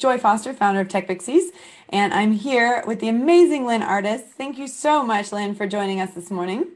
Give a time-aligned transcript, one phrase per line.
[0.00, 1.52] Joy Foster, founder of Tech Pixies,
[1.90, 4.22] and I'm here with the amazing Lynn Artis.
[4.22, 6.68] Thank you so much, Lynn, for joining us this morning.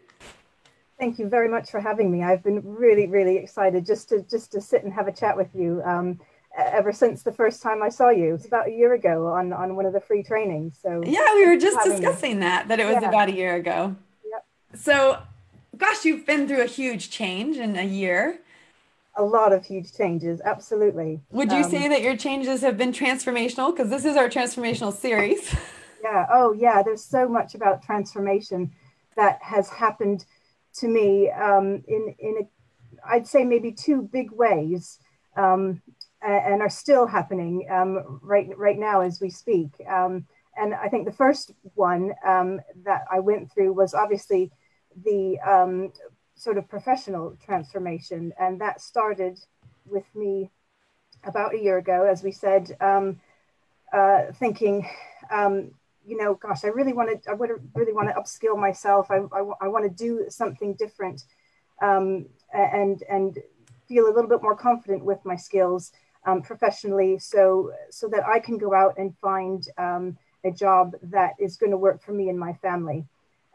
[0.99, 2.23] Thank you very much for having me.
[2.23, 5.49] I've been really, really excited just to just to sit and have a chat with
[5.55, 5.81] you.
[5.87, 6.21] Um,
[6.55, 9.75] ever since the first time I saw you, it's about a year ago on on
[9.75, 10.79] one of the free trainings.
[10.83, 12.41] So yeah, we were just discussing me.
[12.41, 13.09] that that it was yeah.
[13.09, 13.97] about a year ago.
[14.31, 14.45] Yep.
[14.75, 15.23] So,
[15.79, 18.41] gosh, you've been through a huge change in a year
[19.17, 21.21] a lot of huge changes absolutely.
[21.31, 23.75] Would you um, say that your changes have been transformational?
[23.75, 25.55] Because this is our transformational series.
[26.03, 26.27] Yeah.
[26.31, 26.83] Oh yeah.
[26.83, 28.73] There's so much about transformation
[29.17, 30.27] that has happened
[30.75, 34.99] to me um, in in a, I'd say maybe two big ways
[35.35, 35.81] um,
[36.21, 39.71] and are still happening um, right right now as we speak.
[39.89, 40.27] Um,
[40.59, 44.53] and I think the first one um, that I went through was obviously
[45.05, 45.39] the
[46.35, 48.33] sort of professional transformation.
[48.39, 49.39] And that started
[49.87, 50.51] with me
[51.25, 53.21] about a year ago, as we said, um,
[53.93, 54.89] uh, thinking,
[55.31, 55.71] um,
[56.07, 59.11] you know, gosh, I really want to, I would really want to upskill myself.
[59.11, 61.23] I, I, I want to do something different
[61.81, 63.39] um, and, and
[63.89, 65.93] feel a little bit more confident with my skills
[66.27, 71.35] um, professionally so, so that I can go out and find um, a job that
[71.39, 73.07] is going to work for me and my family.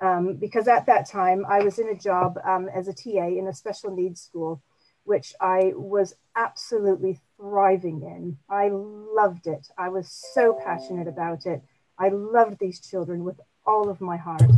[0.01, 3.47] Um, because at that time I was in a job um, as a TA in
[3.47, 4.61] a special needs school,
[5.03, 8.37] which I was absolutely thriving in.
[8.49, 9.67] I loved it.
[9.77, 11.61] I was so passionate about it.
[11.97, 14.49] I loved these children with all of my heart.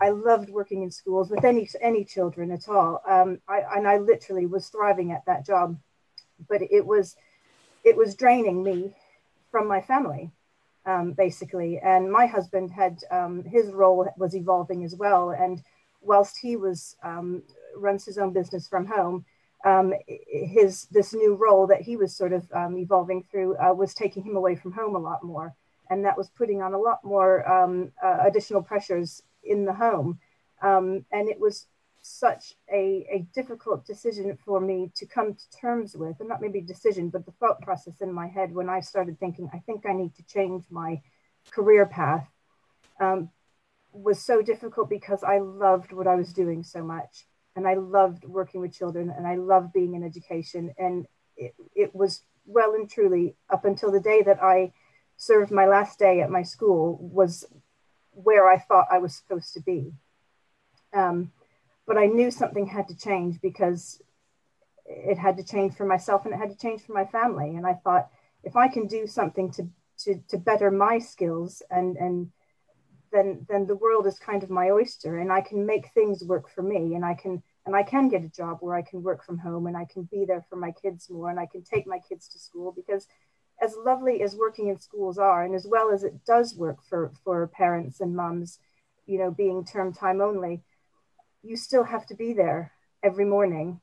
[0.00, 3.02] I loved working in schools with any any children at all.
[3.08, 5.78] Um, I, and I literally was thriving at that job,
[6.48, 7.16] but it was
[7.84, 8.92] it was draining me
[9.50, 10.30] from my family
[10.88, 11.78] um, basically.
[11.78, 15.30] And my husband had um, his role was evolving as well.
[15.30, 15.62] And
[16.00, 17.42] whilst he was um,
[17.76, 19.24] runs his own business from home,
[19.64, 23.94] um, his this new role that he was sort of um, evolving through uh, was
[23.94, 25.54] taking him away from home a lot more,
[25.90, 30.18] and that was putting on a lot more um, uh, additional pressures in the home.
[30.62, 31.66] and it was
[32.02, 36.60] such a, a difficult decision for me to come to terms with, and not maybe
[36.60, 39.92] decision, but the thought process in my head when I started thinking, I think I
[39.92, 41.00] need to change my
[41.50, 42.26] career path,
[43.00, 43.30] um,
[43.92, 47.26] was so difficult because I loved what I was doing so much.
[47.56, 50.72] And I loved working with children and I loved being in education.
[50.78, 51.06] And
[51.36, 54.72] it, it was well and truly up until the day that I
[55.16, 57.44] served my last day at my school was
[58.12, 59.92] where I thought I was supposed to be.
[60.92, 61.32] Um,
[61.88, 64.00] but I knew something had to change because
[64.84, 67.56] it had to change for myself and it had to change for my family.
[67.56, 68.10] And I thought,
[68.44, 69.66] if I can do something to
[70.04, 72.30] to, to better my skills and and
[73.10, 76.48] then then the world is kind of my oyster and I can make things work
[76.54, 79.24] for me and I can and I can get a job where I can work
[79.24, 81.86] from home and I can be there for my kids more and I can take
[81.86, 83.08] my kids to school because
[83.60, 87.10] as lovely as working in schools are and as well as it does work for
[87.24, 88.60] for parents and moms
[89.06, 90.62] you know being term time only
[91.42, 92.72] you still have to be there
[93.02, 93.80] every morning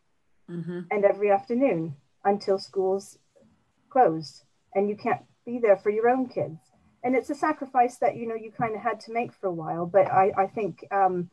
[0.50, 0.82] mm-hmm.
[0.92, 3.18] and every afternoon until schools
[3.90, 4.44] close
[4.74, 6.60] and you can't be there for your own kids.
[7.04, 9.54] And it's a sacrifice that you know you kind of had to make for a
[9.54, 9.86] while.
[9.86, 11.30] But i, I think um,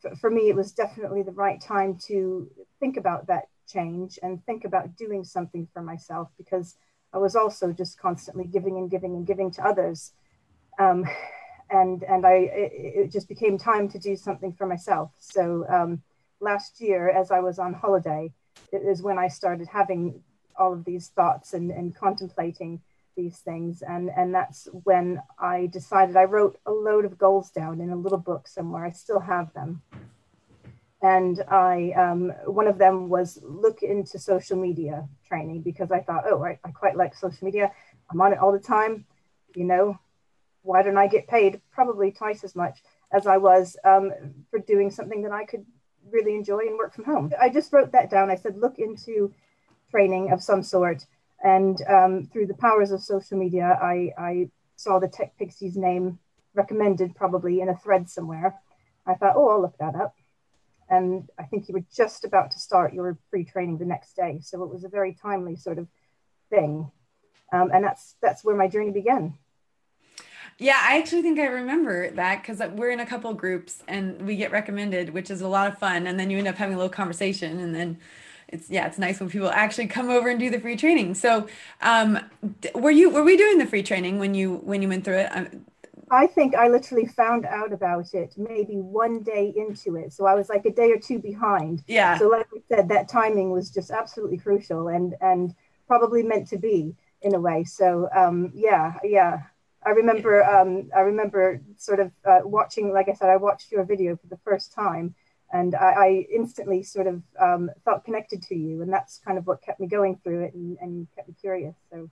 [0.00, 2.50] for, for me it was definitely the right time to
[2.80, 6.76] think about that change and think about doing something for myself because
[7.12, 10.12] i was also just constantly giving and giving and giving to others.
[10.78, 11.04] Um,
[11.70, 15.10] and and I it, it, just became time to do something for myself.
[15.18, 16.02] So um,
[16.40, 18.32] last year, as I was on holiday,
[18.72, 20.22] it is when I started having
[20.58, 22.80] all of these thoughts and, and contemplating
[23.16, 27.80] these things, and and that's when I decided I wrote a load of goals down
[27.80, 28.84] in a little book somewhere.
[28.84, 29.82] I still have them.
[31.02, 36.24] And I, um, one of them was look into social media training because I thought,
[36.26, 37.70] oh, I, I quite like social media.
[38.10, 39.04] I'm on it all the time.
[39.54, 39.98] You know,
[40.66, 42.82] why don't I get paid probably twice as much
[43.12, 44.12] as I was um,
[44.50, 45.64] for doing something that I could
[46.10, 47.32] really enjoy and work from home?
[47.40, 48.30] I just wrote that down.
[48.30, 49.32] I said, look into
[49.90, 51.06] training of some sort.
[51.42, 56.18] And um, through the powers of social media, I, I saw the Tech Pixies name
[56.54, 58.58] recommended probably in a thread somewhere.
[59.06, 60.14] I thought, oh, I'll look that up.
[60.88, 64.40] And I think you were just about to start your free training the next day.
[64.42, 65.88] So it was a very timely sort of
[66.50, 66.90] thing.
[67.52, 69.38] Um, and that's that's where my journey began.
[70.58, 74.36] Yeah, I actually think I remember that because we're in a couple groups and we
[74.36, 76.06] get recommended, which is a lot of fun.
[76.06, 77.98] And then you end up having a little conversation, and then
[78.48, 81.14] it's yeah, it's nice when people actually come over and do the free training.
[81.14, 81.46] So,
[81.82, 82.18] um,
[82.74, 85.30] were you were we doing the free training when you when you went through it?
[86.10, 90.12] I think I literally found out about it maybe one day into it.
[90.12, 91.82] So I was like a day or two behind.
[91.88, 92.18] Yeah.
[92.18, 95.54] So like we said, that timing was just absolutely crucial and and
[95.88, 97.64] probably meant to be in a way.
[97.64, 99.42] So um, yeah, yeah.
[99.86, 103.84] I remember um, I remember sort of uh, watching, like I said, I watched your
[103.84, 105.14] video for the first time
[105.52, 109.46] and I, I instantly sort of um, felt connected to you and that's kind of
[109.46, 112.10] what kept me going through it and, and, kept me curious so.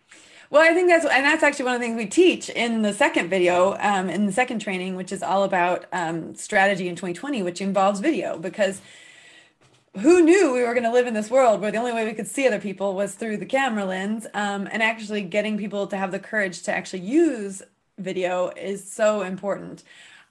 [0.51, 2.93] Well i think that's and that's actually one of the things we teach in the
[2.93, 7.43] second video um, in the second training which is all about um, strategy in 2020
[7.43, 8.81] which involves video because
[10.01, 12.15] who knew we were going to live in this world where the only way we
[12.15, 15.97] could see other people was through the camera lens um, and actually getting people to
[15.97, 17.63] have the courage to actually use
[17.99, 19.85] video is so important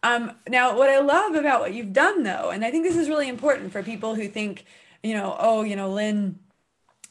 [0.04, 3.08] um, now, what I love about what you've done, though, and I think this is
[3.08, 4.66] really important for people who think,
[5.02, 6.40] you know, oh, you know, Lynn,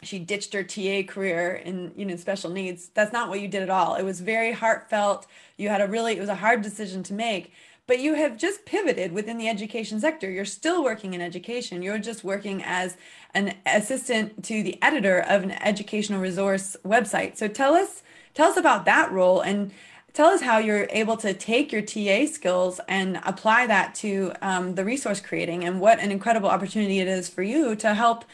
[0.02, 2.88] she ditched her TA career in, you know, special needs.
[2.88, 3.94] That's not what you did at all.
[3.94, 5.26] It was very heartfelt.
[5.56, 7.52] You had a really, it was a hard decision to make,
[7.86, 10.30] but you have just pivoted within the education sector.
[10.30, 11.82] You're still working in education.
[11.82, 12.96] You're just working as
[13.34, 17.36] an assistant to the editor of an educational resource website.
[17.36, 18.02] So tell us,
[18.34, 19.72] tell us about that role and
[20.12, 24.74] tell us how you're able to take your TA skills and apply that to um,
[24.74, 28.24] the resource creating and what an incredible opportunity it is for you to help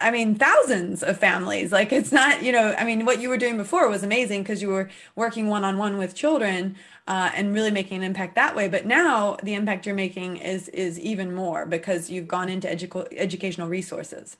[0.00, 1.72] I mean, thousands of families.
[1.72, 4.62] Like it's not, you know, I mean, what you were doing before was amazing because
[4.62, 8.54] you were working one on one with children uh, and really making an impact that
[8.54, 8.68] way.
[8.68, 13.08] But now the impact you're making is is even more because you've gone into edu-
[13.16, 14.36] educational resources.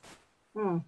[0.57, 0.79] Hmm.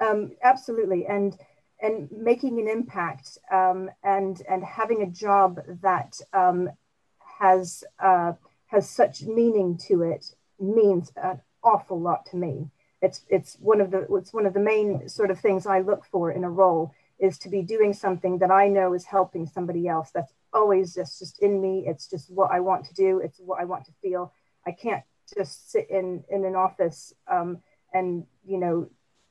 [0.00, 1.36] Um, absolutely, and
[1.82, 6.70] and making an impact um, and and having a job that um,
[7.38, 8.32] has uh,
[8.66, 12.68] has such meaning to it means an awful lot to me.
[13.02, 16.04] It's it's one of the it's one of the main sort of things I look
[16.04, 19.88] for in a role is to be doing something that I know is helping somebody
[19.88, 20.10] else.
[20.12, 21.84] That's always just just in me.
[21.86, 23.20] It's just what I want to do.
[23.20, 24.32] It's what I want to feel.
[24.66, 25.02] I can't
[25.36, 27.58] just sit in in an office um,
[27.94, 28.88] and you know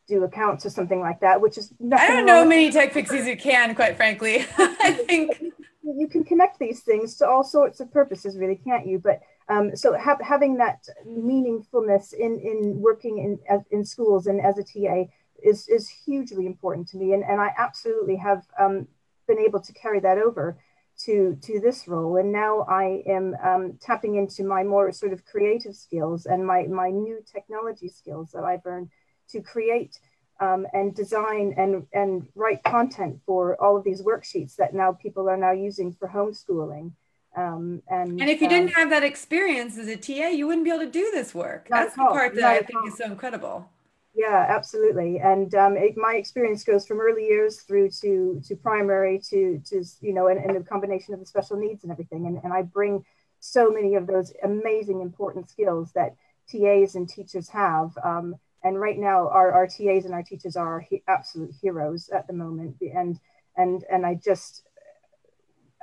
[0.07, 3.35] do accounts or something like that, which is I don't know many tech pixies who
[3.35, 4.45] can, quite frankly.
[4.57, 5.41] I think
[5.83, 8.99] you can connect these things to all sorts of purposes, really, can't you?
[8.99, 14.57] But um, so ha- having that meaningfulness in in working in in schools and as
[14.57, 15.09] a TA
[15.43, 18.87] is is hugely important to me, and and I absolutely have um,
[19.27, 20.57] been able to carry that over
[21.05, 25.23] to to this role and now i am um, tapping into my more sort of
[25.23, 28.89] creative skills and my my new technology skills that i've earned
[29.29, 29.97] to create
[30.39, 35.29] um, and design and, and write content for all of these worksheets that now people
[35.29, 36.91] are now using for homeschooling.
[37.39, 40.65] Um, and, and if you um, didn't have that experience as a TA, you wouldn't
[40.65, 41.67] be able to do this work.
[41.69, 43.69] That's the part that I think is so incredible.
[44.13, 45.19] Yeah, absolutely.
[45.19, 49.85] And um, it, my experience goes from early years through to to primary to to
[50.01, 52.25] you know, and, and the combination of the special needs and everything.
[52.25, 53.05] And, and I bring
[53.39, 56.15] so many of those amazing important skills that
[56.51, 60.67] TAs and teachers have um, and right now our, our TAs and our teachers are
[60.67, 63.19] our he- absolute heroes at the moment and
[63.55, 64.63] and and I just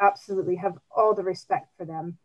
[0.01, 2.19] absolutely have all the respect for them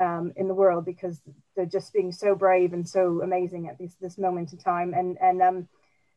[0.00, 1.20] um, in the world because
[1.54, 5.16] they're just being so brave and so amazing at this this moment in time and
[5.20, 5.68] and um,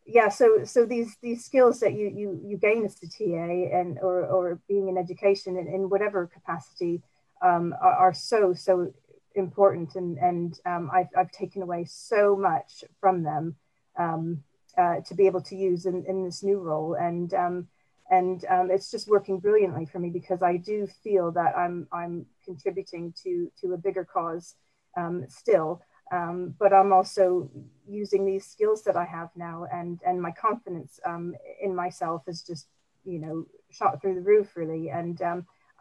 [0.05, 3.99] yeah so so these these skills that you you you gain as a TA and
[3.99, 7.01] or or being in education in, in whatever capacity
[7.41, 8.91] um, are, are, so so
[9.35, 13.55] important and and um, I've, I've taken away so much from them
[13.97, 14.43] um,
[14.77, 16.93] uh, to be able to use in, in this new role.
[16.93, 17.67] And um,
[18.09, 22.25] and um, it's just working brilliantly for me because I do feel that I'm I'm
[22.43, 24.55] contributing to to a bigger cause
[24.95, 25.81] um, still.
[26.09, 27.51] Um, but I'm also
[27.85, 32.43] using these skills that I have now, and and my confidence um, in myself is
[32.43, 32.67] just
[33.03, 34.89] you know shot through the roof really.
[34.89, 35.21] And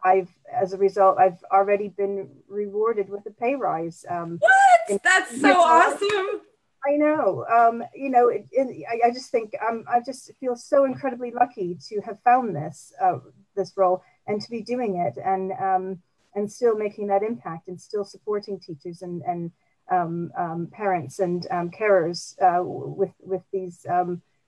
[0.05, 4.05] I've, as a result, I've already been rewarded with a pay rise.
[4.09, 5.03] Um, what?
[5.03, 6.43] That's so awesome.
[6.87, 7.45] I know.
[7.53, 11.33] Um, you know, it, it, I, I, just think um, I just feel so incredibly
[11.33, 13.19] lucky to have found this uh,
[13.57, 15.99] this role and to be doing it and um,
[16.35, 19.51] and still making that impact and still supporting teachers and and
[19.91, 23.85] um, um, parents and um, carers uh, with with these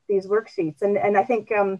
[0.09, 1.51] these worksheets and and I think.
[1.51, 1.77] Uh,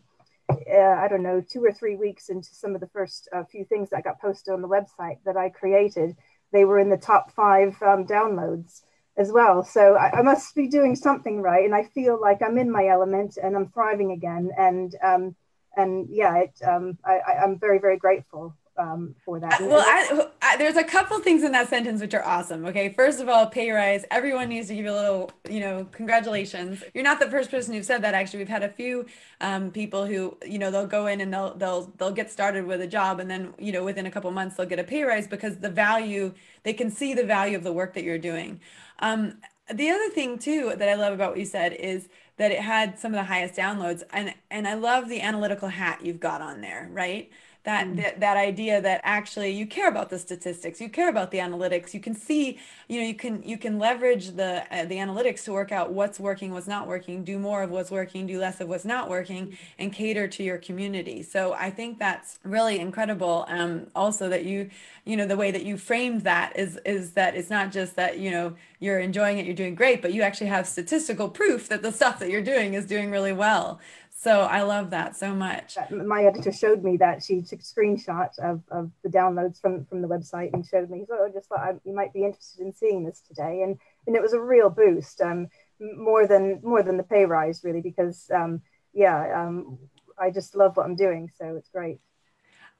[0.99, 3.91] I don't know, two or three weeks into some of the first uh, few things
[3.91, 6.17] that got posted on the website that I created,
[6.53, 8.81] they were in the top five downloads
[9.19, 9.65] as well.
[9.65, 12.87] So I, I, must be doing something right, and I feel like I'm in my
[12.87, 14.51] element and I'm thriving again.
[14.57, 15.37] And um,
[15.77, 19.61] and yeah, it, um, I, I'm very very grateful um, for that.
[19.61, 22.65] Well, I, I, there's a couple things in that sentence which are awesome.
[22.67, 24.05] Okay, first of all, pay rise.
[24.11, 26.83] Everyone needs to give you a little, you know, congratulations.
[26.95, 28.15] You're not the first person who said that.
[28.15, 29.07] Actually, we've had a few
[29.41, 32.81] um, people who, you know, they'll go in and they'll they'll they'll get started with
[32.81, 35.27] a job, and then you know within a couple months they'll get a pay rise
[35.27, 36.33] because the value
[36.63, 38.61] they can see the value of the work that you're doing.
[39.01, 39.39] Um,
[39.73, 42.09] the other thing too that I love about what you said is
[42.39, 46.01] that it had some of the highest downloads and and I love the analytical hat
[46.03, 47.31] you've got on there right
[47.69, 47.97] that, mm.
[47.97, 51.93] that that idea that actually you care about the statistics you care about the analytics
[51.93, 52.59] you can see
[52.89, 56.19] you know you can you can leverage the uh, the analytics to work out what's
[56.19, 59.57] working what's not working do more of what's working do less of what's not working
[59.79, 64.71] and cater to your community so i think that's really incredible um also that you
[65.05, 68.19] you know the way that you framed that is is that it's not just that
[68.19, 71.83] you know you're enjoying it you're doing great but you actually have statistical proof that
[71.83, 73.79] the stuff that you're doing is doing really well
[74.21, 75.79] so I love that so much.
[75.93, 80.03] My editor showed me that she took a screenshot of, of the downloads from, from
[80.03, 81.05] the website and showed me.
[81.07, 84.17] So I just thought I, you might be interested in seeing this today, and and
[84.17, 85.47] it was a real boost, um,
[85.79, 88.61] more than more than the pay rise really, because um,
[88.93, 89.79] yeah, um,
[90.19, 92.01] I just love what I'm doing, so it's great.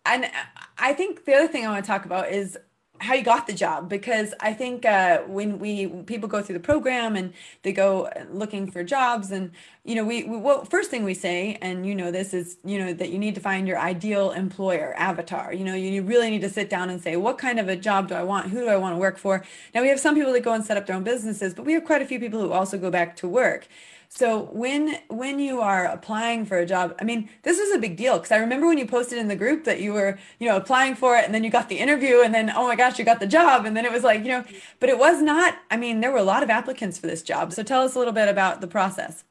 [0.05, 0.29] And
[0.77, 2.59] I think the other thing I want to talk about is
[3.01, 6.61] how you got the job because I think uh, when we people go through the
[6.61, 9.53] program and they go looking for jobs and
[9.85, 12.79] you know we, we what first thing we say and you know this is you
[12.79, 15.53] know that you need to find your ideal employer avatar.
[15.53, 18.09] You know you really need to sit down and say what kind of a job
[18.09, 18.51] do I want?
[18.51, 19.45] Who do I want to work for?
[19.75, 21.73] Now we have some people that go and set up their own businesses but we
[21.75, 23.69] have quite a few people who also go back to work
[24.09, 27.97] so when when you are applying for a job, I mean, this was a big
[27.97, 30.57] deal because I remember when you posted in the group that you were, you know,
[30.57, 33.05] applying for it and then you got the interview and then oh my gosh, you
[33.05, 34.45] got the job and then it was like, you know,
[34.81, 37.53] but it was not, I mean, there were a lot of applicants for this job.
[37.53, 39.25] So tell us a little bit about the process.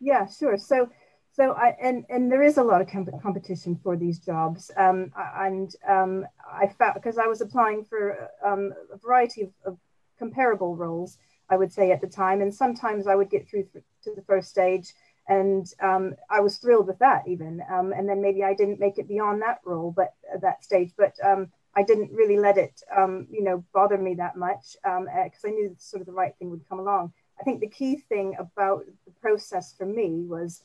[0.00, 0.56] Yeah, sure.
[0.56, 0.88] So
[1.32, 5.12] so I and and there is a lot of comp- competition for these jobs, um,
[5.36, 9.78] and um, I found because I was applying for um, a variety of, of
[10.18, 11.18] comparable roles,
[11.50, 12.40] I would say at the time.
[12.40, 13.68] And sometimes I would get through
[14.04, 14.92] to the first stage
[15.28, 17.62] and um, I was thrilled with that even.
[17.70, 20.92] Um, and then maybe I didn't make it beyond that role, but uh, that stage,
[20.96, 24.96] but um, I didn't really let it, um, you know, bother me that much because
[24.96, 27.12] um, uh, I knew sort of the right thing would come along.
[27.38, 30.62] I think the key thing about the process for me was,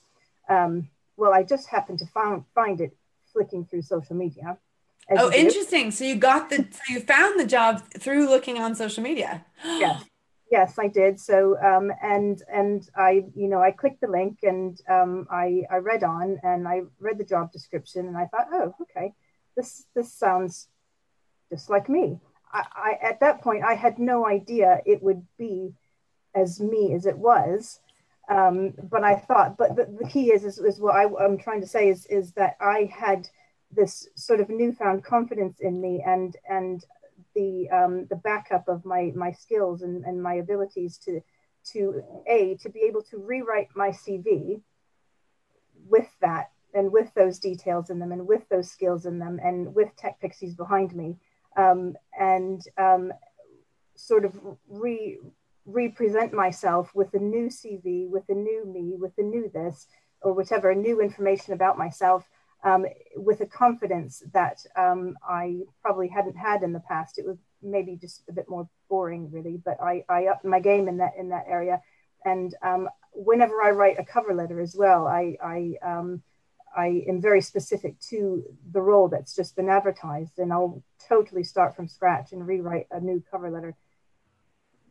[0.50, 0.88] um,
[1.18, 2.96] well, I just happened to find, find it
[3.32, 4.58] flicking through social media.
[5.12, 5.92] Oh, interesting.
[5.92, 9.46] So you got the, so you found the job through looking on social media.
[9.66, 10.04] yes
[10.54, 11.20] yes, I did.
[11.20, 15.78] So um, and and I you know I clicked the link and um, I I
[15.78, 19.14] read on and I read the job description and I thought, oh, okay,
[19.58, 20.68] this this sounds
[21.52, 22.20] just like me.
[22.52, 25.74] I, I at that point I had no idea it would be
[26.36, 27.80] as me as it was.
[28.30, 31.60] Um, but I thought, but the, the key is, is, is what I, I'm trying
[31.60, 33.28] to say is, is that I had
[33.70, 36.86] this sort of newfound confidence in me and and
[37.36, 41.22] the um, the backup of my my skills and, and my abilities to
[41.72, 44.62] to a to be able to rewrite my CV
[45.88, 49.74] with that and with those details in them and with those skills in them and
[49.74, 51.18] with tech pixies behind me
[51.58, 53.12] um, and um,
[53.96, 54.38] sort of
[54.68, 55.20] re
[55.66, 59.88] represent myself with a new CV with a new me with a new this
[60.22, 62.28] or whatever new information about myself
[62.64, 67.20] um, with a confidence that um, I probably hadn't had in the past.
[67.20, 70.88] It was maybe just a bit more boring, really, but I, I upped my game
[70.88, 71.82] in that in that area.
[72.26, 76.24] And um, whenever I write a cover letter as well, I I, um,
[76.76, 81.76] I am very specific to the role that's just been advertised, and I'll totally start
[81.76, 83.76] from scratch and rewrite a new cover letter,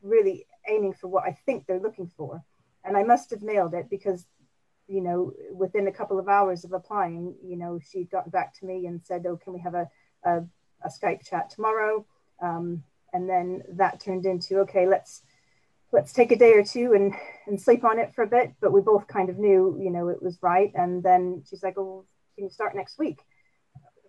[0.02, 2.44] really aiming for what I think they're looking for.
[2.84, 4.26] And I must have nailed it because
[4.92, 8.66] you know, within a couple of hours of applying, you know, she'd gotten back to
[8.66, 9.88] me and said, "Oh, can we have a
[10.24, 10.42] a,
[10.84, 12.04] a Skype chat tomorrow?"
[12.42, 12.84] Um,
[13.14, 15.22] and then that turned into, "Okay, let's
[15.92, 17.14] let's take a day or two and
[17.46, 20.08] and sleep on it for a bit." But we both kind of knew, you know,
[20.08, 20.70] it was right.
[20.74, 23.20] And then she's like, "Oh, can you start next week?"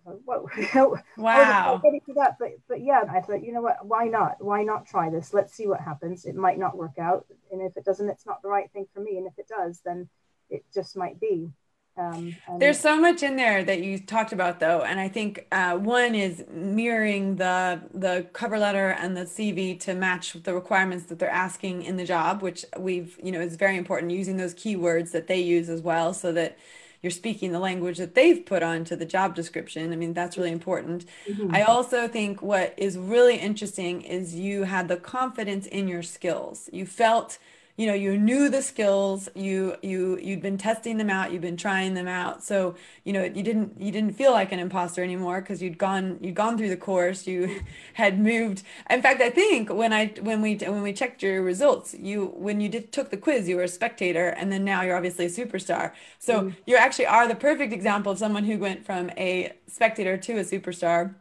[0.04, 0.50] Whoa!
[1.16, 1.80] wow.
[1.82, 3.86] ready for that, but but yeah, I thought, you know what?
[3.86, 4.36] Why not?
[4.38, 5.32] Why not try this?
[5.32, 6.26] Let's see what happens.
[6.26, 9.00] It might not work out, and if it doesn't, it's not the right thing for
[9.00, 9.16] me.
[9.16, 10.10] And if it does, then
[10.54, 11.50] it just might be.
[11.96, 15.76] Um, There's so much in there that you talked about, though, and I think uh,
[15.76, 21.20] one is mirroring the the cover letter and the CV to match the requirements that
[21.20, 24.10] they're asking in the job, which we've you know is very important.
[24.10, 26.58] Using those keywords that they use as well, so that
[27.00, 29.92] you're speaking the language that they've put onto the job description.
[29.92, 31.04] I mean, that's really important.
[31.28, 31.54] Mm-hmm.
[31.54, 36.70] I also think what is really interesting is you had the confidence in your skills.
[36.72, 37.38] You felt
[37.76, 41.56] you know you knew the skills you you you'd been testing them out you've been
[41.56, 42.42] trying them out.
[42.42, 46.18] So you know you didn't you didn't feel like an imposter anymore because you'd gone
[46.20, 47.60] you'd gone through the course you
[47.94, 48.62] had moved.
[48.88, 52.60] In fact i think when i when we when we checked your results you when
[52.60, 55.30] you did took the quiz you were a spectator and then now you're obviously a
[55.30, 55.92] superstar.
[56.18, 56.56] So mm.
[56.66, 60.44] you actually are the perfect example of someone who went from a spectator to a
[60.44, 61.14] superstar.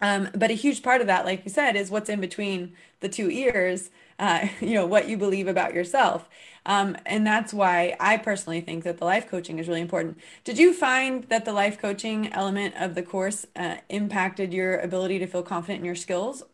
[0.00, 3.08] Um, but a huge part of that, like you said, is what's in between the
[3.08, 6.28] two ears, uh, you know, what you believe about yourself.
[6.66, 10.18] Um, and that's why I personally think that the life coaching is really important.
[10.44, 15.18] Did you find that the life coaching element of the course uh, impacted your ability
[15.20, 16.44] to feel confident in your skills?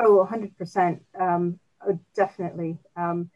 [0.00, 1.00] Oh, 100%.
[1.18, 2.78] Um, oh, definitely.
[2.96, 3.30] Um,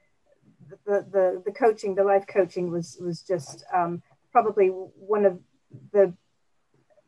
[0.84, 5.38] the, the, the coaching, the life coaching was, was just um, probably one of
[5.92, 6.12] the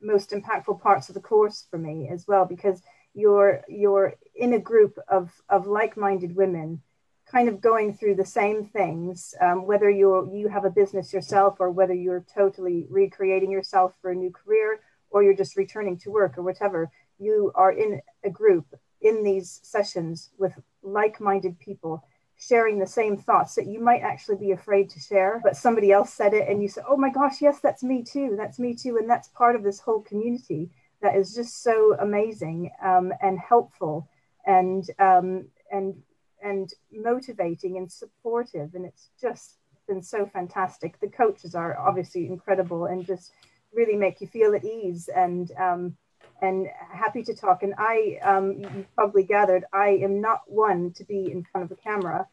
[0.00, 2.82] most impactful parts of the course for me as well, because
[3.16, 6.82] you're, you're in a group of, of like-minded women
[7.26, 11.56] kind of going through the same things, um, whether you you have a business yourself
[11.58, 14.78] or whether you're totally recreating yourself for a new career
[15.10, 18.66] or you're just returning to work or whatever, you are in a group
[19.00, 22.04] in these sessions with like-minded people
[22.38, 26.12] sharing the same thoughts that you might actually be afraid to share, but somebody else
[26.12, 28.36] said it and you say, oh my gosh, yes, that's me too.
[28.36, 28.98] That's me too.
[28.98, 30.70] And that's part of this whole community
[31.02, 34.08] that is just so amazing um, and helpful
[34.46, 35.94] and um, and
[36.42, 38.74] and motivating and supportive.
[38.74, 40.98] And it's just been so fantastic.
[41.00, 43.32] The coaches are obviously incredible and just
[43.72, 45.96] really make you feel at ease and um,
[46.42, 47.62] and happy to talk.
[47.62, 51.76] And I, um, you probably gathered, I am not one to be in front of
[51.76, 52.26] a camera.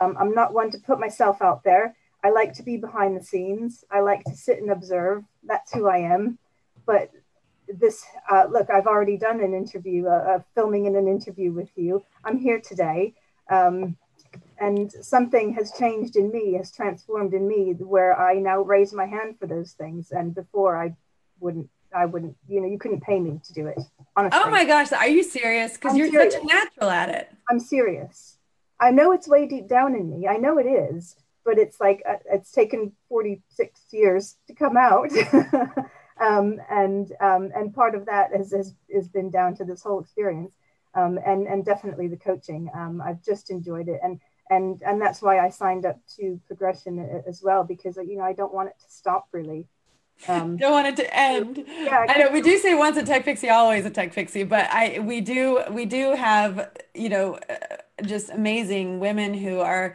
[0.00, 1.96] Um, I'm not one to put myself out there.
[2.22, 3.84] I like to be behind the scenes.
[3.90, 5.24] I like to sit and observe.
[5.44, 6.38] That's who I am.
[6.86, 7.10] But
[7.68, 11.70] this, uh, look, I've already done an interview, uh, uh, filming in an interview with
[11.76, 12.02] you.
[12.24, 13.14] I'm here today.
[13.50, 13.96] Um,
[14.60, 19.06] and something has changed in me, has transformed in me, where I now raise my
[19.06, 20.10] hand for those things.
[20.10, 20.96] And before I
[21.40, 23.78] wouldn't, I wouldn't, you know, you couldn't pay me to do it.
[24.16, 24.40] Honestly.
[24.42, 25.74] Oh my gosh, are you serious?
[25.74, 26.34] Because you're serious.
[26.34, 27.30] such a natural at it.
[27.48, 28.38] I'm serious.
[28.80, 30.28] I know it's way deep down in me.
[30.28, 35.10] I know it is, but it's like uh, it's taken 46 years to come out.
[36.20, 40.00] um, and um, and part of that has, has, has been down to this whole
[40.00, 40.52] experience
[40.94, 42.70] um, and and definitely the coaching.
[42.74, 44.20] Um, I've just enjoyed it, and
[44.50, 48.32] and and that's why I signed up to progression as well because you know I
[48.32, 49.66] don't want it to stop really.
[50.26, 51.64] Um, don't want it to end.
[51.68, 54.68] Yeah, I know we do say once a tech pixie, always a tech pixie, but
[54.70, 59.94] I we do we do have you know uh, just amazing women who are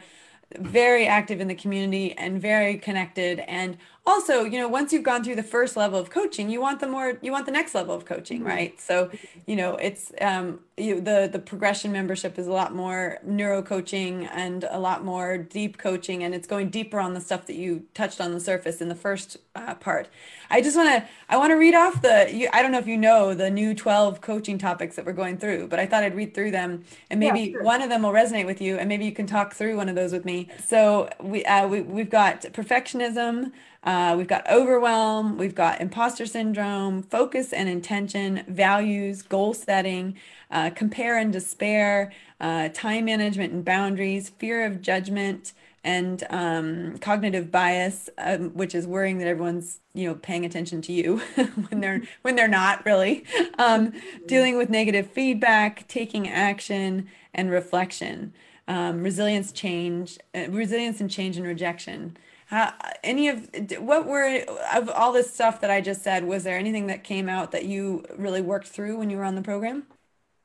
[0.58, 5.24] very active in the community and very connected and also you know once you've gone
[5.24, 7.94] through the first level of coaching you want the more you want the next level
[7.94, 8.80] of coaching right?
[8.80, 9.10] So
[9.46, 14.26] you know it's um you the the progression membership is a lot more neuro coaching
[14.26, 17.84] and a lot more deep coaching and it's going deeper on the stuff that you
[17.94, 20.08] touched on the surface in the first uh, part.
[20.50, 22.86] I just want to i want to read off the you, i don't know if
[22.86, 26.14] you know the new 12 coaching topics that we're going through but i thought i'd
[26.14, 27.62] read through them and maybe yeah, sure.
[27.62, 29.94] one of them will resonate with you and maybe you can talk through one of
[29.94, 30.48] those with me.
[30.66, 33.52] So we, uh, we we've got perfectionism
[33.84, 40.16] uh, we've got overwhelm, we've got imposter syndrome, focus and intention, values, goal setting,
[40.50, 45.52] uh, compare and despair, uh, time management and boundaries, fear of judgment,
[45.84, 50.92] and um, cognitive bias, um, which is worrying that everyone's you know paying attention to
[50.92, 51.18] you
[51.68, 53.24] when they're when they're not really,
[53.58, 53.92] um,
[54.26, 58.32] dealing with negative feedback, taking action, and reflection,
[58.66, 62.16] um, resilience, change, uh, resilience and change and rejection.
[62.54, 62.70] Uh,
[63.02, 63.48] any of
[63.80, 67.28] what were of all this stuff that I just said, was there anything that came
[67.28, 69.88] out that you really worked through when you were on the program?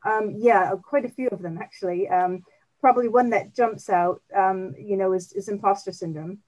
[0.04, 2.10] Um, yeah, quite a few of them actually.
[2.10, 2.44] Um,
[2.82, 6.40] probably one that jumps out, um, you know, is, is imposter syndrome.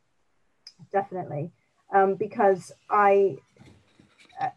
[0.92, 1.52] Definitely,
[1.94, 3.38] um, because I,
[4.42, 4.50] uh,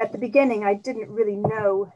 [0.00, 1.92] at the beginning, I didn't really know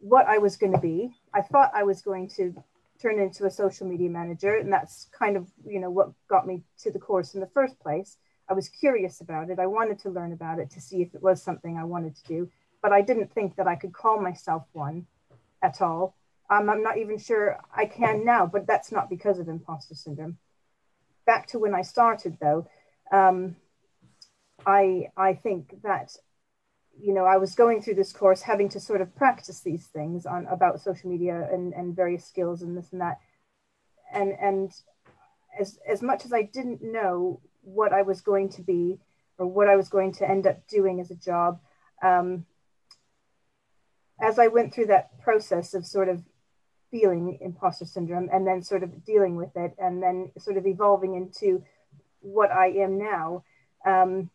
[0.00, 1.12] what I was going to be.
[1.32, 2.52] I thought I was going to
[3.00, 6.62] turn into a social media manager and that's kind of you know what got me
[6.78, 8.18] to the course in the first place.
[8.48, 9.58] I was curious about it.
[9.58, 12.24] I wanted to learn about it to see if it was something i wanted to
[12.24, 12.50] do
[12.82, 15.06] but i didn't think that i could call myself one
[15.62, 16.14] at all.
[16.50, 20.38] Um, i'm not even sure i can now but that's not because of imposter syndrome.
[21.26, 22.68] Back to when i started though
[23.12, 23.56] um,
[24.66, 26.16] i i think that
[26.98, 30.26] you know, I was going through this course having to sort of practice these things
[30.26, 33.18] on about social media and, and various skills and this and that.
[34.12, 34.72] And and
[35.58, 38.98] as as much as I didn't know what I was going to be
[39.38, 41.60] or what I was going to end up doing as a job,
[42.02, 42.46] um,
[44.20, 46.22] as I went through that process of sort of
[46.90, 51.14] feeling imposter syndrome and then sort of dealing with it and then sort of evolving
[51.14, 51.62] into
[52.20, 53.44] what I am now.
[53.84, 54.30] Um,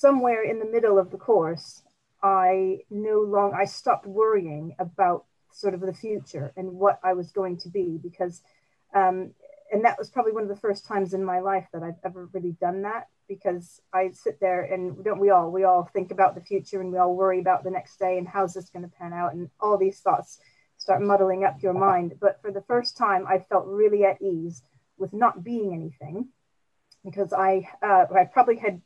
[0.00, 1.82] somewhere in the middle of the course,
[2.22, 7.30] I no longer I stopped worrying about sort of the future and what I was
[7.30, 8.42] going to be because
[8.94, 9.32] um,
[9.72, 12.28] and that was probably one of the first times in my life that I've ever
[12.32, 16.34] really done that because I sit there and don't we all we all think about
[16.34, 18.96] the future and we all worry about the next day and how's this going to
[18.96, 20.38] pan out and all these thoughts
[20.76, 22.14] start muddling up your mind.
[22.20, 24.62] But for the first time, I felt really at ease
[24.98, 26.28] with not being anything
[27.04, 28.80] because I uh, I probably had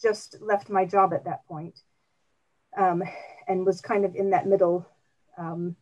[0.00, 1.80] just left my job at that point,
[2.76, 3.02] um,
[3.48, 4.86] and was kind of in that middle.
[5.38, 5.76] Um,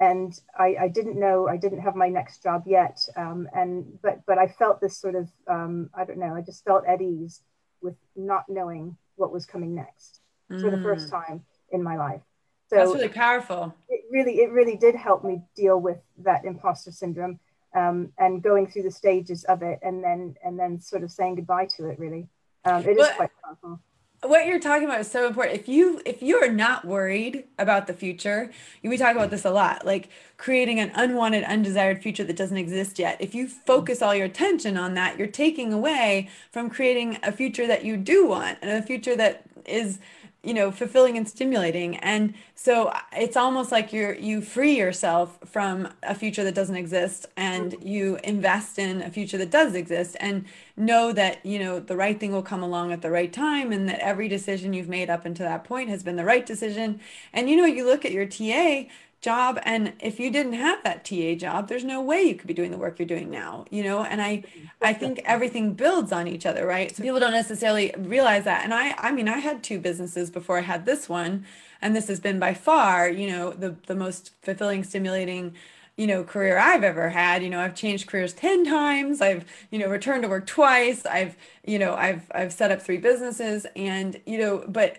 [0.00, 4.20] and I, I, didn't know I didn't have my next job yet, um, and but
[4.26, 7.42] but I felt this sort of um, I don't know I just felt at ease
[7.80, 10.60] with not knowing what was coming next mm.
[10.60, 11.10] for the first mm.
[11.10, 12.22] time in my life.
[12.68, 13.74] So that's really powerful.
[13.88, 17.38] It really it really did help me deal with that imposter syndrome
[17.74, 21.36] um, and going through the stages of it, and then and then sort of saying
[21.36, 21.98] goodbye to it.
[21.98, 22.28] Really,
[22.64, 23.80] um, it is quite powerful
[24.24, 25.58] what you're talking about is so important.
[25.58, 28.50] If you if you are not worried about the future,
[28.82, 32.98] we talk about this a lot, like creating an unwanted, undesired future that doesn't exist
[32.98, 33.16] yet.
[33.20, 37.66] If you focus all your attention on that, you're taking away from creating a future
[37.66, 39.98] that you do want and a future that is
[40.44, 45.88] you know fulfilling and stimulating and so it's almost like you're you free yourself from
[46.02, 47.86] a future that doesn't exist and mm-hmm.
[47.86, 50.44] you invest in a future that does exist and
[50.76, 53.88] know that you know the right thing will come along at the right time and
[53.88, 57.00] that every decision you've made up until that point has been the right decision
[57.32, 58.84] and you know you look at your TA
[59.24, 62.52] job and if you didn't have that TA job there's no way you could be
[62.52, 64.04] doing the work you're doing now you know?
[64.04, 64.44] And I
[64.82, 66.94] I think everything builds on each other right?
[66.94, 70.58] So people don't necessarily realize that and I I mean I had two businesses before
[70.58, 71.46] I had this one
[71.80, 75.54] and this has been by far you know the the most fulfilling stimulating
[75.96, 77.60] you know career I've ever had you know?
[77.60, 81.34] I've changed careers 10 times I've you know returned to work twice I've
[81.64, 84.98] you know I've I've set up three businesses and you know but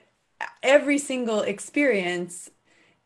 [0.64, 2.50] every single experience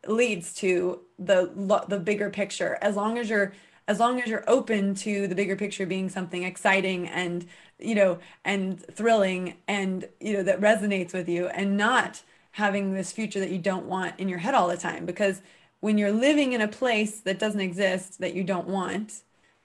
[0.06, 1.50] leads to the
[1.88, 2.78] the bigger picture.
[2.80, 3.52] As long as you're
[3.88, 7.46] as long as you're open to the bigger picture being something exciting and
[7.78, 13.12] you know and thrilling and you know that resonates with you and not having this
[13.12, 15.06] future that you don't want in your head all the time.
[15.06, 15.42] Because
[15.80, 19.22] when you're living in a place that doesn't exist that you don't want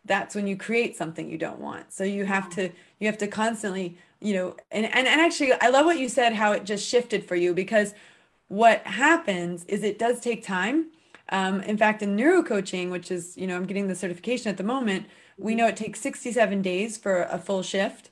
[0.07, 1.91] that's when you create something you don't want.
[1.91, 2.69] So you have to
[2.99, 6.33] you have to constantly you know and and, and actually i love what you said
[6.33, 7.93] how it just shifted for you because
[8.47, 10.91] what happens is it does take time.
[11.29, 14.63] Um, in fact, in neurocoaching, which is, you know, I'm getting the certification at the
[14.63, 18.12] moment, we know it takes 67 days for a full shift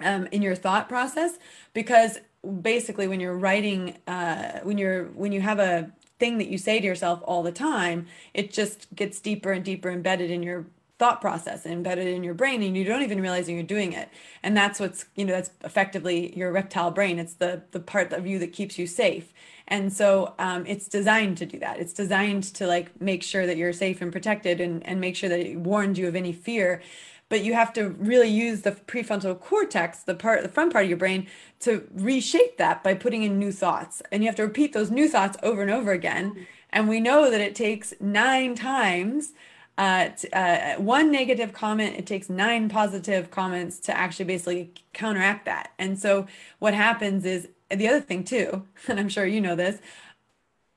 [0.00, 1.38] um, in your thought process
[1.72, 2.18] because
[2.60, 6.78] basically when you're writing, uh, when you're, when you have a thing that you say
[6.78, 10.66] to yourself all the time, it just gets deeper and deeper embedded in your
[11.00, 14.10] thought process embedded in your brain and you don't even realize you're doing it.
[14.42, 17.18] And that's what's you know that's effectively your reptile brain.
[17.18, 19.32] It's the the part of you that keeps you safe.
[19.66, 21.80] And so um, it's designed to do that.
[21.80, 25.30] It's designed to like make sure that you're safe and protected and, and make sure
[25.30, 26.82] that it warns you of any fear.
[27.30, 30.90] But you have to really use the prefrontal cortex the part the front part of
[30.90, 31.28] your brain
[31.60, 34.02] to reshape that by putting in new thoughts.
[34.12, 36.46] And you have to repeat those new thoughts over and over again.
[36.68, 39.32] And we know that it takes nine times
[39.78, 45.72] uh, uh, one negative comment, it takes nine positive comments to actually basically counteract that.
[45.78, 46.26] And so
[46.58, 49.80] what happens is the other thing too, and I'm sure you know this,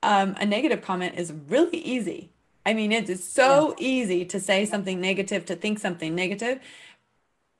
[0.01, 2.29] um, a negative comment is really easy.
[2.65, 3.87] I mean, it is so yeah.
[3.87, 6.59] easy to say something negative, to think something negative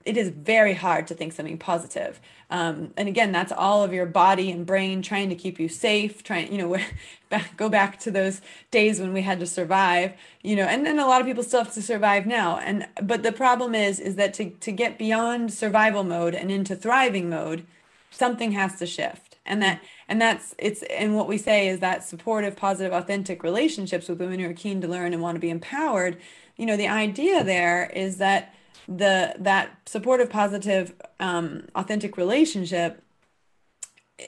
[0.05, 2.19] it is very hard to think something positive.
[2.49, 6.23] Um, and again, that's all of your body and brain trying to keep you safe,
[6.23, 6.77] trying, you know,
[7.29, 10.99] back, go back to those days when we had to survive, you know, and then
[10.99, 12.57] a lot of people still have to survive now.
[12.57, 16.75] And, but the problem is, is that to, to get beyond survival mode and into
[16.75, 17.65] thriving mode,
[18.11, 19.37] something has to shift.
[19.45, 24.07] And that, and that's, it's, and what we say is that supportive, positive, authentic relationships
[24.07, 26.17] with women who are keen to learn and want to be empowered,
[26.55, 28.52] you know, the idea there is that,
[28.87, 33.01] the that supportive positive um, authentic relationship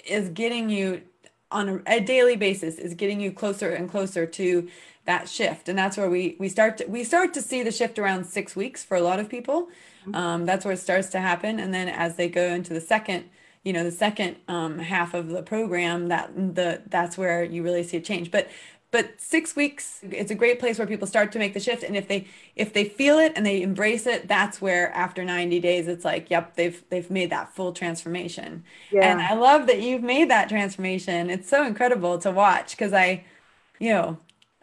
[0.07, 1.01] is getting you
[1.51, 4.67] on a, a, daily basis is getting you closer and closer to
[5.05, 5.69] that shift.
[5.69, 8.55] And that's where we we start to we start to see the shift around six
[8.55, 9.67] weeks for a lot of people.
[10.01, 10.15] Mm-hmm.
[10.15, 11.59] um, that's where it starts to happen.
[11.59, 13.25] And then as they go into the second
[13.63, 17.83] you know the second um, half of the program that the that's where you really
[17.83, 18.31] see a change.
[18.31, 18.47] But
[18.95, 21.97] but six weeks it's a great place where people start to make the shift and
[21.97, 25.89] if they if they feel it and they embrace it that's where after 90 days
[25.89, 29.11] it's like yep they've they've made that full transformation yeah.
[29.11, 33.21] and i love that you've made that transformation it's so incredible to watch because i
[33.79, 34.17] you know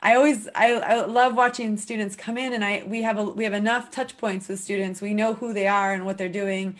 [0.04, 3.44] I always I, I love watching students come in and I we have a we
[3.44, 5.00] have enough touch points with students.
[5.00, 6.74] We know who they are and what they're doing.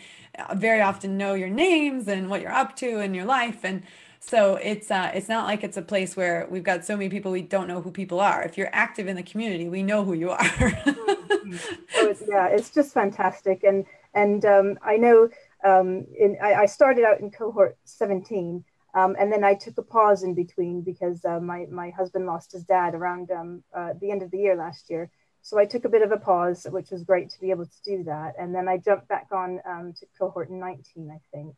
[0.55, 3.83] Very often know your names and what you're up to in your life and
[4.25, 7.31] so it's uh, it's not like it's a place where we've got so many people
[7.31, 8.43] we don't know who people are.
[8.43, 10.39] If you're active in the community, we know who you are.
[10.39, 11.75] mm-hmm.
[11.97, 15.29] oh, it's, yeah, it's just fantastic, and and um, I know
[15.63, 19.81] um, in, I, I, started out in cohort 17, um, and then I took a
[19.81, 24.11] pause in between because uh, my, my husband lost his dad around um, uh, the
[24.11, 25.09] end of the year last year.
[25.41, 27.81] So I took a bit of a pause, which was great to be able to
[27.83, 28.33] do that.
[28.39, 31.55] And then I jumped back on um, to cohort 19, I think.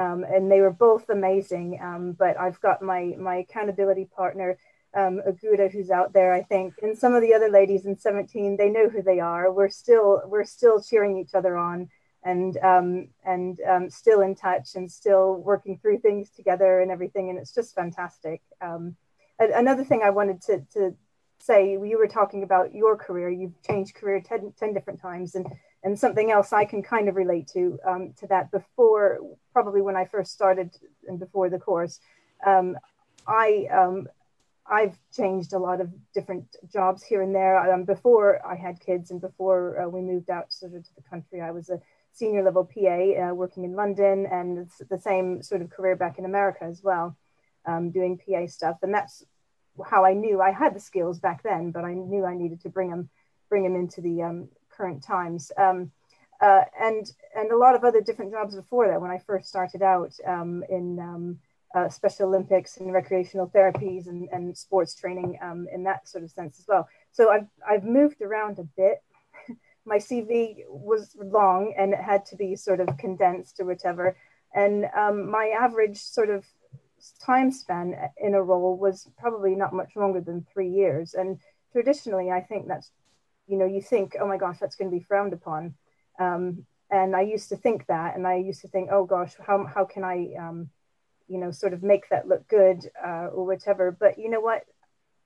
[0.00, 1.78] Um, and they were both amazing.
[1.82, 4.56] Um, but I've got my, my accountability partner,
[4.94, 8.56] um, Aguda, who's out there, I think, and some of the other ladies in 17,
[8.56, 9.52] they know who they are.
[9.52, 11.88] We're still, we're still cheering each other on
[12.22, 17.30] and um, and um, still in touch and still working through things together and everything.
[17.30, 18.42] And it's just fantastic.
[18.60, 18.96] Um,
[19.38, 20.94] another thing I wanted to, to
[21.40, 23.30] say, you were talking about your career.
[23.30, 25.46] You've changed career 10, 10 different times, and
[25.82, 28.50] and something else I can kind of relate to um, to that.
[28.50, 29.18] Before,
[29.52, 30.70] probably when I first started
[31.06, 32.00] and before the course,
[32.46, 32.76] um,
[33.26, 34.06] I um,
[34.66, 37.72] I've changed a lot of different jobs here and there.
[37.72, 41.02] Um, before I had kids and before uh, we moved out sort of to the
[41.02, 41.80] country, I was a
[42.12, 46.24] senior level PA uh, working in London and the same sort of career back in
[46.24, 47.16] America as well,
[47.66, 48.76] um, doing PA stuff.
[48.82, 49.24] And that's
[49.84, 52.68] how I knew I had the skills back then, but I knew I needed to
[52.68, 53.08] bring them,
[53.48, 54.48] bring them into the um,
[54.80, 55.52] current times.
[55.56, 55.90] Um,
[56.40, 59.00] uh, and and a lot of other different jobs before that.
[59.00, 61.38] When I first started out um, in um,
[61.74, 66.30] uh, Special Olympics and recreational therapies and, and sports training um, in that sort of
[66.30, 66.88] sense as well.
[67.12, 69.02] So I've I've moved around a bit
[69.84, 74.16] my CV was long and it had to be sort of condensed or whatever.
[74.54, 76.44] And um, my average sort of
[77.24, 81.14] time span in a role was probably not much longer than three years.
[81.14, 81.38] And
[81.72, 82.90] traditionally, I think that's,
[83.50, 85.74] you know, you think, oh my gosh, that's going to be frowned upon.
[86.20, 89.66] Um, and I used to think that, and I used to think, oh gosh, how,
[89.66, 90.70] how can I, um,
[91.28, 93.90] you know, sort of make that look good uh, or whatever.
[93.90, 94.62] But you know what?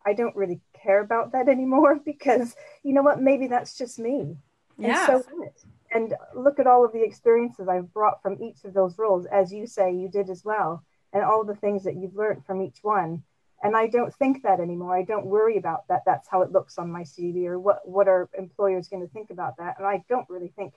[0.07, 3.21] I don't really care about that anymore because you know what?
[3.21, 4.37] Maybe that's just me.
[4.79, 5.07] Yeah.
[5.11, 5.49] And so
[5.93, 9.53] And look at all of the experiences I've brought from each of those roles, as
[9.53, 10.83] you say you did as well,
[11.13, 13.23] and all the things that you've learned from each one.
[13.63, 14.97] And I don't think that anymore.
[14.97, 16.03] I don't worry about that.
[16.05, 19.31] That's how it looks on my CV, or what what are employers going to think
[19.31, 19.77] about that?
[19.79, 20.75] And I don't really think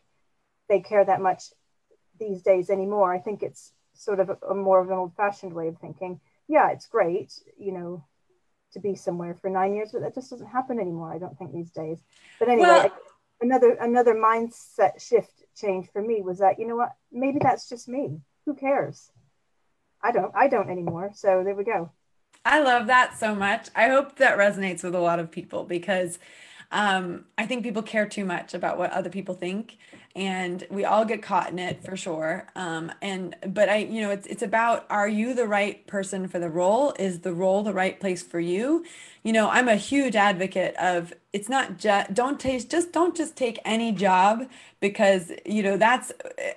[0.69, 1.45] they care that much
[2.19, 3.13] these days anymore.
[3.13, 6.19] I think it's sort of a, a more of an old-fashioned way of thinking.
[6.47, 8.05] Yeah, it's great, you know,
[8.73, 11.11] to be somewhere for nine years, but that just doesn't happen anymore.
[11.11, 11.99] I don't think these days.
[12.39, 12.91] But anyway, well,
[13.41, 17.87] another another mindset shift change for me was that you know what maybe that's just
[17.87, 19.11] me who cares
[20.01, 21.91] i don't i don't anymore so there we go
[22.45, 23.69] i love that so much.
[23.76, 26.19] I hope that resonates with a lot of people because
[26.71, 29.78] um, i think people care too much about what other people think
[30.17, 32.47] and we all get caught in it for sure.
[32.56, 36.39] Um, and but i you know it's it's about are you the right person for
[36.39, 36.93] the role?
[36.97, 38.84] Is the role the right place for you?
[39.23, 43.36] You know i'm a huge advocate of it's not just don't take just don't just
[43.36, 44.47] take any job
[44.80, 46.12] because you know that's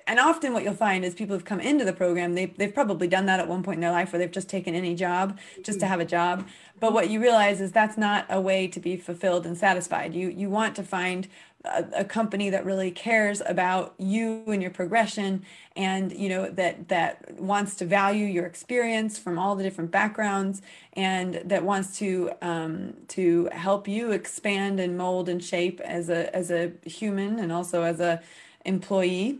[0.07, 3.07] and often what you'll find is people have come into the program they, they've probably
[3.07, 5.79] done that at one point in their life where they've just taken any job just
[5.79, 5.89] to mm.
[5.89, 6.47] have a job.
[6.79, 10.15] But what you realize is that's not a way to be fulfilled and satisfied.
[10.15, 11.27] You you want to find
[11.65, 15.43] a, company that really cares about you and your progression
[15.75, 20.61] and you know that that wants to value your experience from all the different backgrounds
[20.93, 26.35] and that wants to um, to help you expand and mold and shape as a
[26.35, 28.21] as a human and also as a
[28.65, 29.39] employee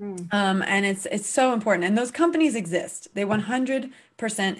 [0.00, 0.32] mm.
[0.32, 3.90] um, and it's it's so important and those companies exist they 100%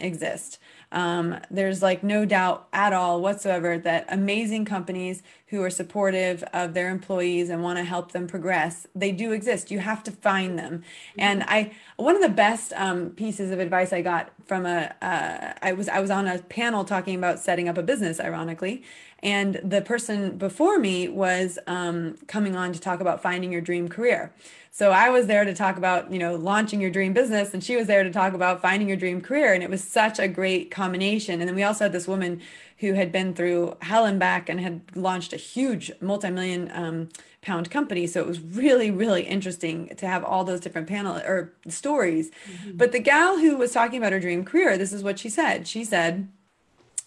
[0.03, 0.59] exist
[0.95, 6.75] um, there's like no doubt at all whatsoever that amazing companies who are supportive of
[6.75, 9.71] their employees and want to help them progress, they do exist.
[9.71, 10.79] You have to find them.
[10.79, 11.21] Mm-hmm.
[11.21, 15.53] And I, one of the best um, pieces of advice I got from a, uh,
[15.63, 18.83] I was I was on a panel talking about setting up a business, ironically,
[19.21, 23.89] and the person before me was um, coming on to talk about finding your dream
[23.89, 24.33] career.
[24.77, 27.77] So I was there to talk about, you know, launching your dream business, and she
[27.77, 29.55] was there to talk about finding your dream career.
[29.55, 31.39] And it was such a great combination.
[31.39, 32.41] And then we also had this woman
[32.79, 37.09] who had been through hell and back and had launched a huge multi-million um,
[37.41, 38.09] pound company.
[38.09, 42.33] So it was really, really interesting to have all those different panel or stories.
[42.33, 42.77] Mm-hmm.
[42.77, 45.69] But the gal who was talking about her dream career, this is what she said.
[45.69, 46.27] She said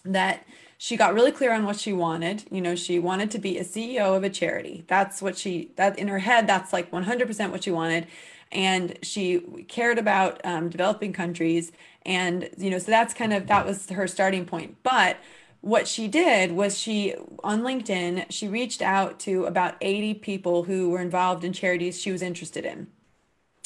[0.06, 0.42] that
[0.80, 2.44] she got really clear on what she wanted.
[2.52, 4.84] You know, she wanted to be a CEO of a charity.
[4.86, 8.06] That's what she, that in her head, that's like 100% what she wanted.
[8.52, 11.72] And she cared about um, developing countries.
[12.06, 14.76] And, you know, so that's kind of, that was her starting point.
[14.84, 15.16] But
[15.60, 20.90] what she did was she, on LinkedIn, she reached out to about 80 people who
[20.90, 22.86] were involved in charities she was interested in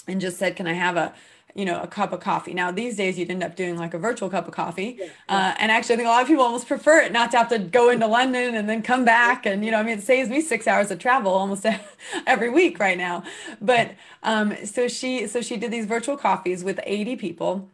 [0.08, 1.12] and just said, can I have a,
[1.54, 2.54] you know, a cup of coffee.
[2.54, 4.96] Now, these days you'd end up doing like a virtual cup of coffee.
[4.98, 7.38] Yeah, Uh, and actually, I think a lot of people almost prefer it not to
[7.38, 9.46] have to go into London and then come back.
[9.46, 11.66] And, you know, I mean, it saves me six hours of travel almost
[12.26, 13.24] every week right now.
[13.60, 17.68] But um, so she, so she did these virtual coffees with 80 people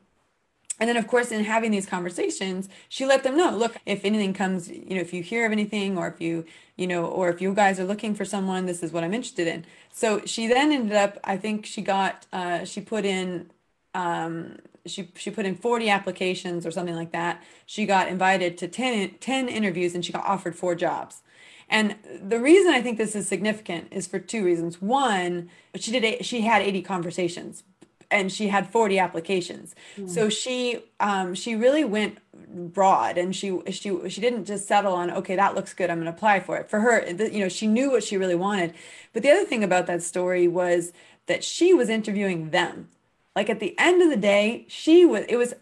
[0.81, 4.33] and then of course in having these conversations she let them know look if anything
[4.35, 6.45] comes you know if you hear of anything or if you
[6.77, 9.47] you know or if you guys are looking for someone this is what i'm interested
[9.47, 13.51] in so she then ended up i think she got uh, she put in
[13.95, 18.69] um, she she put in 40 applications or something like that she got invited to
[18.69, 21.23] 10 10 interviews and she got offered four jobs
[21.71, 24.81] and the reason I think this is significant is for two reasons.
[24.81, 27.63] One, she did she had 80 conversations
[28.11, 29.75] and she had 40 applications.
[29.99, 30.09] Mm.
[30.09, 32.19] So she um, she really went
[32.73, 36.07] broad and she she she didn't just settle on okay that looks good I'm going
[36.07, 36.71] to apply for it.
[36.71, 38.75] For her you know she knew what she really wanted.
[39.13, 40.93] But the other thing about that story was
[41.27, 42.89] that she was interviewing them.
[43.39, 45.55] Like at the end of the day, she was it was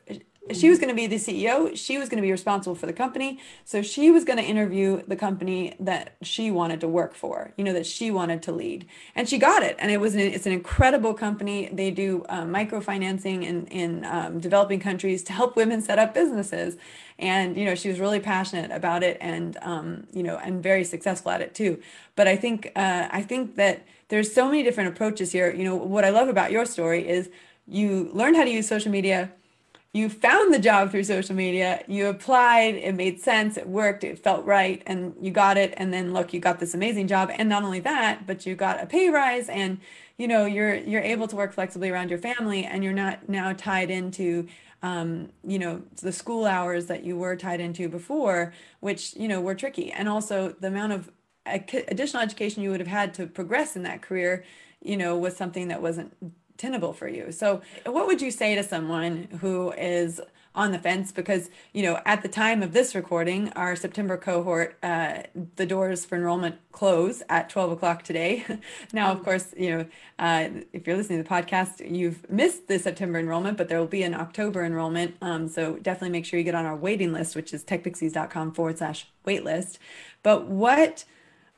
[0.54, 1.76] she was going to be the CEO.
[1.76, 3.38] She was going to be responsible for the company.
[3.66, 7.64] So she was going to interview the company that she wanted to work for, you
[7.64, 8.86] know, that she wanted to lead.
[9.14, 9.76] And she got it.
[9.78, 11.68] And it was an, it's an incredible company.
[11.70, 16.78] They do um, microfinancing in, in um, developing countries to help women set up businesses.
[17.18, 20.84] And, you know, she was really passionate about it and, um, you know, and very
[20.84, 21.82] successful at it too.
[22.14, 25.52] But I think, uh, I think that there's so many different approaches here.
[25.52, 27.28] You know, what I love about your story is
[27.68, 29.32] you learned how to use social media
[29.96, 34.18] you found the job through social media, you applied, it made sense, it worked, it
[34.18, 35.72] felt right, and you got it.
[35.78, 37.30] And then look, you got this amazing job.
[37.32, 39.78] And not only that, but you got a pay rise and
[40.18, 43.52] you know you're you're able to work flexibly around your family and you're not now
[43.52, 44.46] tied into
[44.82, 49.40] um, you know the school hours that you were tied into before which you know
[49.40, 51.10] were tricky and also the amount of
[51.44, 54.42] additional education you would have had to progress in that career
[54.82, 56.14] you know was something that wasn't
[56.56, 57.32] tenable for you.
[57.32, 60.20] So, what would you say to someone who is
[60.54, 61.12] on the fence?
[61.12, 65.22] Because, you know, at the time of this recording, our September cohort, uh,
[65.56, 68.44] the doors for enrollment close at 12 o'clock today.
[68.92, 69.86] now, of course, you know,
[70.18, 73.86] uh, if you're listening to the podcast, you've missed the September enrollment, but there will
[73.86, 75.16] be an October enrollment.
[75.20, 78.78] Um, so, definitely make sure you get on our waiting list, which is techpixies.com forward
[78.78, 79.78] slash waitlist.
[80.22, 81.04] But what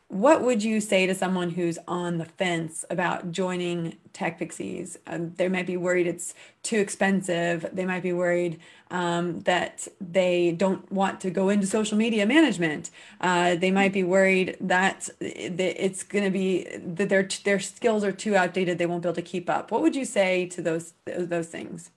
[0.08, 4.98] what would you say to someone who's on the fence about joining Tech Pixies?
[5.06, 7.68] Um, they might be worried it's too expensive.
[7.74, 8.58] They might be worried
[8.90, 12.90] um, that they don't want to go into social media management.
[13.20, 18.12] Uh, they might be worried that it's going to be that their their skills are
[18.12, 18.78] too outdated.
[18.78, 19.70] They won't be able to keep up.
[19.70, 21.90] What would you say to those those things?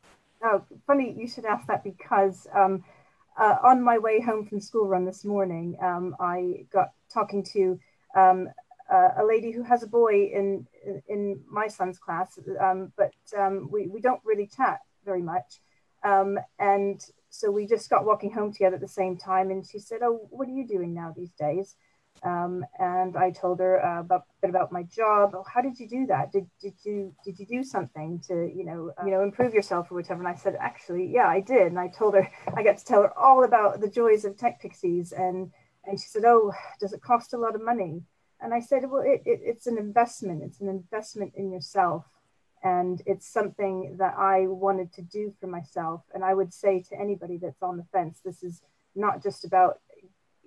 [0.43, 2.83] Oh, funny you should ask that because um,
[3.39, 7.79] uh, on my way home from school run this morning, um, I got talking to
[8.15, 8.49] um,
[8.91, 10.67] uh, a lady who has a boy in
[11.07, 15.61] in, my son's class, um, but um, we we don't really chat very much,
[16.03, 19.79] um, and so we just got walking home together at the same time, and she
[19.79, 21.75] said, "Oh, what are you doing now these days?"
[22.23, 25.31] Um, and I told her uh, about, a bit about my job.
[25.33, 26.31] Oh, how did you do that?
[26.31, 29.91] Did, did you did you do something to you know uh, you know improve yourself
[29.91, 30.19] or whatever?
[30.19, 31.67] And I said, actually, yeah, I did.
[31.67, 34.61] And I told her I got to tell her all about the joys of Tech
[34.61, 35.51] Pixies and
[35.85, 38.03] and she said, Oh, does it cost a lot of money?
[38.39, 40.43] And I said, Well, it, it, it's an investment.
[40.43, 42.05] It's an investment in yourself.
[42.63, 46.03] And it's something that I wanted to do for myself.
[46.13, 48.61] And I would say to anybody that's on the fence, this is
[48.95, 49.79] not just about,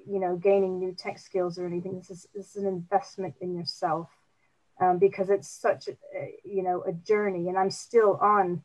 [0.06, 1.96] you know, gaining new tech skills or anything.
[1.96, 4.10] This is, this is an investment in yourself
[4.80, 5.96] um, because it's such a,
[6.44, 7.48] you know, a journey.
[7.48, 8.62] And I'm still on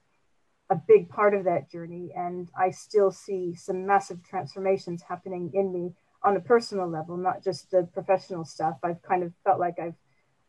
[0.70, 2.12] a big part of that journey.
[2.16, 7.44] And I still see some massive transformations happening in me on a personal level, not
[7.44, 8.78] just the professional stuff.
[8.84, 9.96] I've kind of felt like I've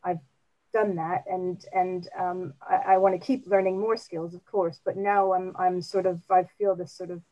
[0.03, 0.19] I've
[0.73, 4.81] done that, and and um, I, I want to keep learning more skills, of course.
[4.85, 7.23] But now I'm I'm sort of I feel this sort of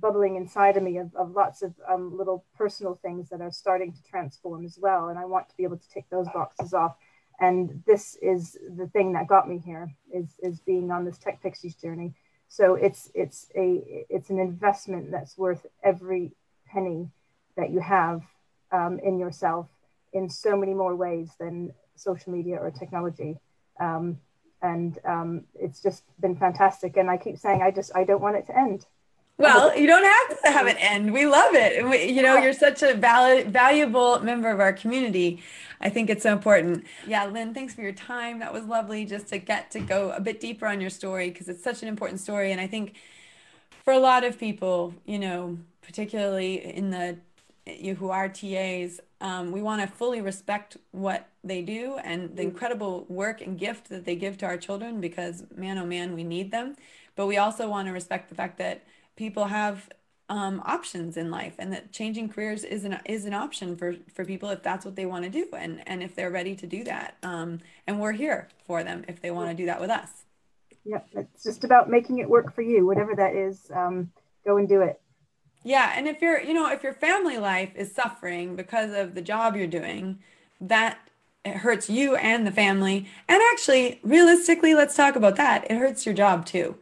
[0.00, 3.92] bubbling inside of me of, of lots of um, little personal things that are starting
[3.92, 6.96] to transform as well, and I want to be able to tick those boxes off.
[7.40, 11.42] And this is the thing that got me here is is being on this Tech
[11.42, 12.14] Pixies journey.
[12.48, 16.32] So it's it's a it's an investment that's worth every
[16.66, 17.10] penny
[17.56, 18.22] that you have
[18.72, 19.68] um, in yourself
[20.12, 23.38] in so many more ways than social media or technology.
[23.78, 24.18] Um,
[24.62, 26.96] and um, it's just been fantastic.
[26.96, 28.86] And I keep saying, I just, I don't want it to end.
[29.38, 31.14] Well, you don't have to have it end.
[31.14, 31.82] We love it.
[31.88, 35.42] We, you know, you're such a val- valuable member of our community.
[35.80, 36.84] I think it's so important.
[37.06, 38.40] Yeah, Lynn, thanks for your time.
[38.40, 41.48] That was lovely just to get to go a bit deeper on your story because
[41.48, 42.52] it's such an important story.
[42.52, 42.96] And I think
[43.82, 47.16] for a lot of people, you know, particularly in the
[47.78, 52.42] you who are TAs, um, we want to fully respect what they do and the
[52.42, 52.46] mm.
[52.46, 56.24] incredible work and gift that they give to our children because man, oh man, we
[56.24, 56.76] need them.
[57.16, 58.82] but we also want to respect the fact that
[59.16, 59.90] people have
[60.30, 64.24] um, options in life and that changing careers is an is an option for for
[64.24, 66.84] people if that's what they want to do and and if they're ready to do
[66.84, 70.08] that um, and we're here for them if they want to do that with us
[70.84, 74.10] yeah it's just about making it work for you whatever that is um,
[74.46, 75.00] go and do it
[75.62, 79.22] yeah and if you're you know if your family life is suffering because of the
[79.22, 80.18] job you're doing
[80.60, 80.98] that
[81.44, 83.08] it hurts you and the family.
[83.28, 85.70] And actually realistically let's talk about that.
[85.70, 86.76] It hurts your job too.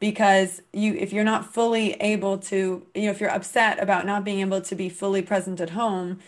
[0.00, 4.24] Because you if you're not fully able to you know if you're upset about not
[4.24, 6.18] being able to be fully present at home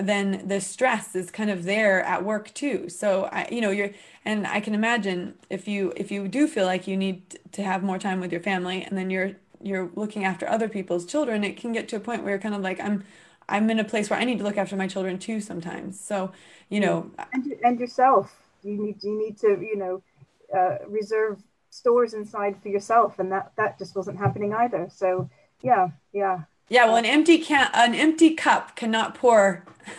[0.00, 2.88] then the stress is kind of there at work too.
[2.88, 3.90] So i you know you're
[4.24, 7.82] and i can imagine if you if you do feel like you need to have
[7.82, 9.32] more time with your family and then you're
[9.62, 12.54] you're looking after other people's children it can get to a point where you're kind
[12.54, 13.04] of like i'm
[13.48, 15.98] i'm in a place where i need to look after my children too sometimes.
[16.00, 16.32] So
[16.68, 18.34] you know and, and yourself.
[18.62, 20.02] You need you need to you know
[20.56, 24.88] uh, reserve stores inside for yourself and that that just wasn't happening either.
[24.90, 25.28] So
[25.62, 26.40] yeah yeah.
[26.68, 29.64] Yeah well an empty can an empty cup cannot pour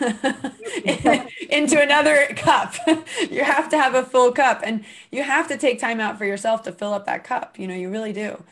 [1.50, 2.74] into another cup.
[3.30, 6.24] You have to have a full cup and you have to take time out for
[6.24, 7.58] yourself to fill up that cup.
[7.58, 8.42] You know you really do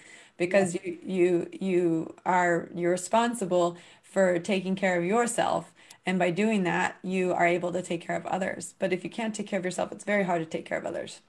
[0.44, 5.72] because you you you are you're responsible for taking care of yourself
[6.04, 9.10] and by doing that you are able to take care of others but if you
[9.18, 11.20] can't take care of yourself it's very hard to take care of others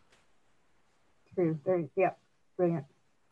[1.35, 1.59] true.
[1.65, 2.11] Very, yeah,
[2.57, 2.85] brilliant.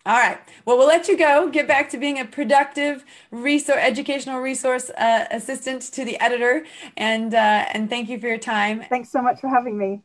[0.05, 0.39] All right.
[0.65, 1.49] Well, we'll let you go.
[1.49, 6.65] Get back to being a productive resource, educational resource uh, assistant to the editor,
[6.97, 8.83] and uh, and thank you for your time.
[8.89, 10.01] Thanks so much for having me.